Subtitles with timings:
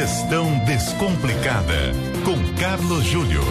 [0.00, 1.92] Gestão Descomplicada,
[2.24, 3.42] com Carlos Júlio.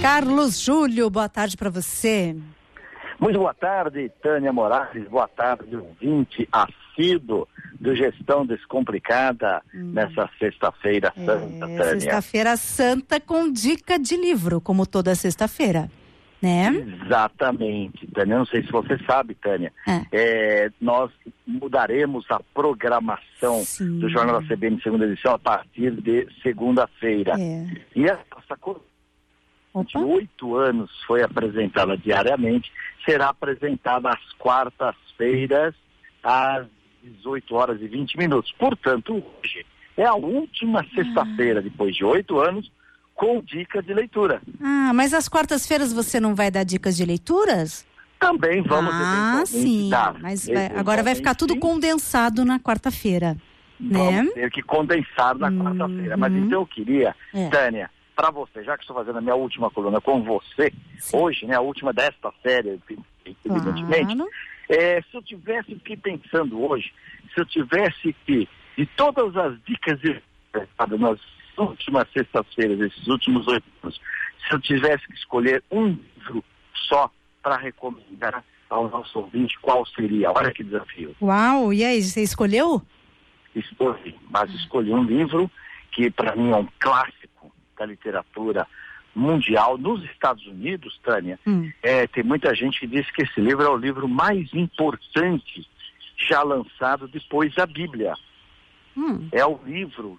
[0.00, 2.34] Carlos Júlio, boa tarde para você.
[3.20, 5.06] Muito boa tarde, Tânia Moraes.
[5.06, 6.48] Boa tarde, ouvinte
[6.94, 7.48] assíduo
[7.80, 9.92] do Gestão Descomplicada hum.
[9.92, 12.00] nessa sexta-feira é, santa, Tânia.
[12.00, 15.90] Sexta-feira santa com dica de livro, como toda sexta-feira.
[16.40, 16.86] Né?
[17.04, 18.36] Exatamente, Tânia.
[18.36, 19.72] Não sei se você sabe, Tânia.
[19.88, 20.02] É.
[20.12, 21.10] É, nós
[21.46, 23.98] mudaremos a programação Sim.
[23.98, 27.32] do Jornal da CBN segunda edição a partir de segunda-feira.
[27.38, 27.66] É.
[27.96, 28.34] E essa
[29.82, 32.70] de oito anos foi apresentada diariamente,
[33.04, 35.74] será apresentada às quartas-feiras,
[36.22, 36.66] às
[37.04, 38.52] 18 horas e 20 minutos.
[38.58, 39.64] Portanto, hoje
[39.96, 41.62] é a última sexta-feira, ah.
[41.62, 42.70] depois de oito anos,
[43.14, 44.42] com dica de leitura.
[44.62, 47.86] Ah, mas às quartas-feiras você não vai dar dicas de leituras?
[48.18, 49.90] Também vamos ah, sim.
[49.90, 50.18] dar.
[50.20, 51.60] Mas vai, agora vai ficar tudo sim.
[51.60, 53.36] condensado na quarta-feira.
[53.78, 53.98] Né?
[53.98, 56.16] Vamos ter que condensar na quarta-feira.
[56.16, 56.46] Mas uhum.
[56.46, 57.48] então eu queria, é.
[57.48, 61.16] Tânia, para você, já que estou fazendo a minha última coluna com você, Sim.
[61.16, 62.80] hoje, né, a última desta série,
[63.24, 64.30] evidentemente, claro.
[64.68, 66.92] É, se eu tivesse que pensando hoje,
[67.32, 69.98] se eu tivesse que, de todas as dicas
[70.98, 71.20] nas
[71.56, 74.00] últimas sextas-feiras, esses últimos oito anos,
[74.46, 76.44] se eu tivesse que escolher um livro
[76.88, 77.10] só
[77.42, 80.32] para recomendar ao nosso ouvinte, qual seria?
[80.32, 81.14] Olha que desafio.
[81.20, 82.82] Uau, e aí, você escolheu?
[83.54, 85.50] Escolhi, mas escolhi um livro
[85.92, 88.66] que para mim é um clássico da literatura
[89.14, 91.70] mundial nos Estados Unidos, Tânia, hum.
[91.82, 95.66] é, tem muita gente que diz que esse livro é o livro mais importante
[96.28, 98.14] já lançado depois da Bíblia.
[98.96, 99.28] Hum.
[99.32, 100.16] É o livro,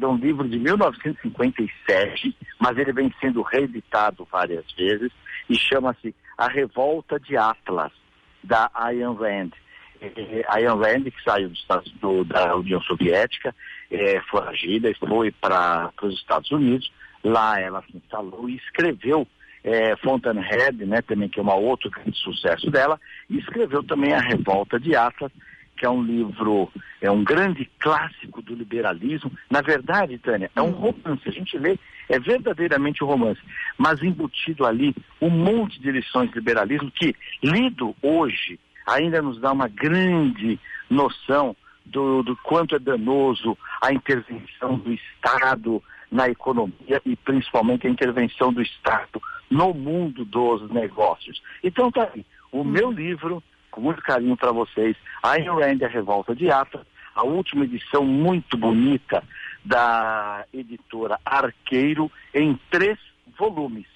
[0.00, 5.12] é um livro de 1957, mas ele vem sendo reeditado várias vezes
[5.48, 7.92] e chama-se A Revolta de Atlas,
[8.42, 9.50] da Ayn Rand.
[10.00, 11.52] É, Ayn Rand, que saiu
[12.00, 13.54] do, da União Soviética,
[13.90, 16.90] é, foragida e foi para os Estados Unidos.
[17.26, 19.26] Lá ela se instalou e escreveu
[19.64, 24.20] é, Fountainhead, né, também que é um outro grande sucesso dela, e escreveu também A
[24.20, 25.32] Revolta de Atlas,
[25.76, 26.70] que é um livro,
[27.00, 29.30] é um grande clássico do liberalismo.
[29.50, 30.92] Na verdade, Tânia, é um hum.
[30.92, 31.28] romance.
[31.28, 31.76] A gente lê,
[32.08, 33.40] é verdadeiramente um romance,
[33.76, 37.12] mas embutido ali um monte de lições de liberalismo que,
[37.42, 44.78] lido hoje, ainda nos dá uma grande noção do, do quanto é danoso a intervenção
[44.78, 45.82] do Estado
[46.16, 51.42] na economia e principalmente a intervenção do Estado no mundo dos negócios.
[51.62, 52.64] Então tá aí, o hum.
[52.64, 57.64] meu livro, com muito carinho para vocês, Ayn Rand, A Revolta de Atlas, a última
[57.64, 59.22] edição muito bonita
[59.64, 62.98] da editora Arqueiro, em três
[63.38, 63.86] volumes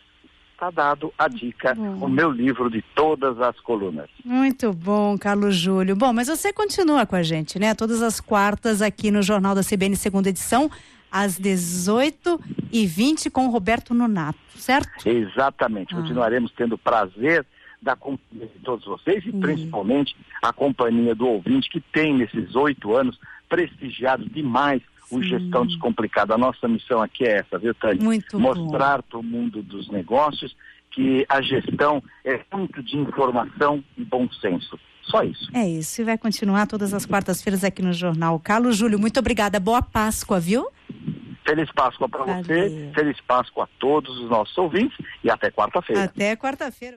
[0.60, 4.10] está dado a dica, o meu livro de todas as colunas.
[4.22, 5.97] Muito bom, Carlos Júlio.
[5.97, 7.75] Bom, mas você continua com a gente, né?
[7.75, 10.70] Todas as quartas aqui no Jornal da CBN, segunda edição,
[11.10, 12.41] às 18
[12.72, 15.09] e 20 com o Roberto Nonato, certo?
[15.09, 15.94] Exatamente.
[15.94, 15.98] Ah.
[15.98, 17.44] Continuaremos tendo prazer
[17.82, 22.94] da companhia de todos vocês e principalmente a companhia do ouvinte que tem nesses oito
[22.94, 23.19] anos
[23.49, 26.34] prestigiado demais o Gestão Descomplicada.
[26.34, 28.03] A nossa missão aqui é essa, viu, Tânia?
[28.03, 30.54] Muito Mostrar para o mundo dos negócios
[30.93, 34.78] que a gestão é muito de informação e bom senso.
[35.03, 35.49] Só isso.
[35.53, 36.00] É isso.
[36.00, 38.38] E vai continuar todas as quartas-feiras aqui no Jornal.
[38.38, 39.59] Carlos Júlio, muito obrigada.
[39.59, 40.69] Boa Páscoa, viu?
[41.50, 46.05] Feliz Páscoa para você, feliz Páscoa a todos os nossos ouvintes e até quarta-feira.
[46.05, 46.88] Até quarta-feira.